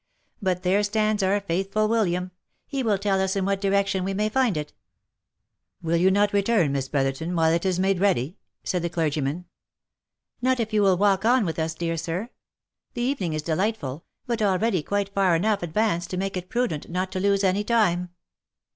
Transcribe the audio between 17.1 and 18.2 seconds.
to lose any time."